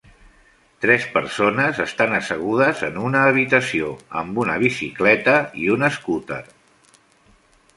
Tres 0.83 1.03
persones 1.17 1.81
estan 1.83 2.15
assegudes 2.19 2.81
en 2.87 2.97
una 3.09 3.21
habitació 3.33 3.91
amb 4.23 4.41
una 4.45 4.57
bicicleta 4.65 5.37
i 5.67 5.71
una 5.77 5.91
escúter. 5.97 6.41